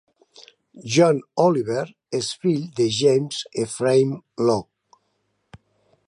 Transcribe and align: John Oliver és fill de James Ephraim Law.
John 0.93 1.19
Oliver 1.47 1.83
és 2.19 2.29
fill 2.45 2.65
de 2.79 2.87
James 3.01 3.41
Ephraim 3.65 4.15
Law. 4.47 4.65